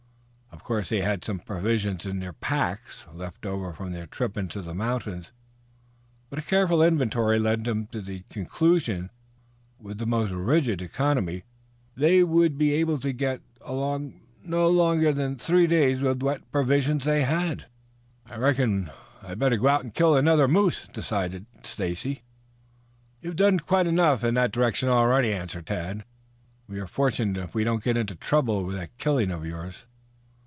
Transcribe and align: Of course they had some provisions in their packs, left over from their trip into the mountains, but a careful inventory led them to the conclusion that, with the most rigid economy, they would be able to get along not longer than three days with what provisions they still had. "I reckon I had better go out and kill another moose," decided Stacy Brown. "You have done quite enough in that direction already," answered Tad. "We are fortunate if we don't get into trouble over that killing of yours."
Of 0.53 0.65
course 0.71 0.89
they 0.89 1.01
had 1.01 1.25
some 1.25 1.39
provisions 1.39 2.05
in 2.05 2.19
their 2.19 2.33
packs, 2.33 3.05
left 3.13 3.45
over 3.47 3.73
from 3.73 3.91
their 3.91 4.05
trip 4.05 4.37
into 4.37 4.61
the 4.61 4.75
mountains, 4.75 5.31
but 6.29 6.37
a 6.39 6.43
careful 6.43 6.83
inventory 6.83 7.39
led 7.39 7.63
them 7.65 7.87
to 7.87 7.99
the 7.99 8.23
conclusion 8.29 9.07
that, 9.77 9.83
with 9.83 9.97
the 9.97 10.05
most 10.05 10.29
rigid 10.31 10.81
economy, 10.81 11.43
they 11.95 12.21
would 12.21 12.57
be 12.57 12.73
able 12.73 12.99
to 12.99 13.11
get 13.11 13.41
along 13.61 14.21
not 14.43 14.67
longer 14.67 15.11
than 15.11 15.35
three 15.35 15.65
days 15.67 16.01
with 16.01 16.21
what 16.21 16.49
provisions 16.51 17.05
they 17.05 17.23
still 17.23 17.39
had. 17.39 17.65
"I 18.27 18.37
reckon 18.37 18.91
I 19.23 19.29
had 19.29 19.39
better 19.39 19.57
go 19.57 19.67
out 19.67 19.83
and 19.83 19.93
kill 19.93 20.15
another 20.15 20.47
moose," 20.47 20.87
decided 20.93 21.47
Stacy 21.63 22.13
Brown. 22.13 22.23
"You 23.21 23.29
have 23.31 23.35
done 23.35 23.59
quite 23.59 23.87
enough 23.87 24.23
in 24.23 24.35
that 24.35 24.51
direction 24.53 24.89
already," 24.89 25.33
answered 25.33 25.65
Tad. 25.65 26.05
"We 26.67 26.79
are 26.79 26.87
fortunate 26.87 27.43
if 27.43 27.55
we 27.55 27.63
don't 27.63 27.83
get 27.83 27.97
into 27.97 28.15
trouble 28.15 28.53
over 28.55 28.71
that 28.73 28.97
killing 28.99 29.31
of 29.31 29.43
yours." 29.45 29.85